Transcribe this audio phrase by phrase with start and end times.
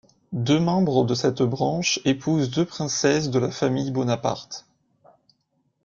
[0.33, 4.65] Deux membres de cette branche épousent deux princesses de la famille Bonaparte.